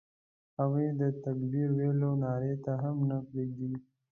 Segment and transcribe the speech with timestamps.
[0.59, 3.71] هغوی د تکبیر ویلو نارې ته هم نه پرېږدي.